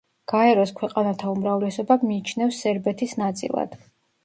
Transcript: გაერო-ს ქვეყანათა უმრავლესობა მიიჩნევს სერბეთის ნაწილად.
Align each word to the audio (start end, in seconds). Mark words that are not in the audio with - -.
გაერო-ს 0.31 0.71
ქვეყანათა 0.79 1.29
უმრავლესობა 1.33 1.99
მიიჩნევს 2.07 2.65
სერბეთის 2.65 3.17
ნაწილად. 3.23 3.81